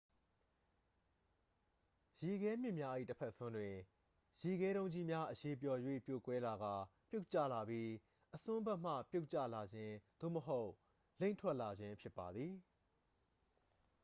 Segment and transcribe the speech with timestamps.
[2.21, 3.73] ရေခဲမြစ်များ၏တစ်ဖက်စွန်းတွင်
[4.43, 6.73] ရေခဲတုံးကြီးများ အရည်ပျော်၍ပြိုကွဲလာကာ
[7.09, 7.89] ပြုတ်ကျလာပြီး
[8.35, 10.69] အစွန်းဖက်မှ ပြုတ်ကျလာခြင်း သို့မဟုတ်
[11.19, 12.53] လိမ့်ထွက်လာခြင်း ဖြစ်ပါသည်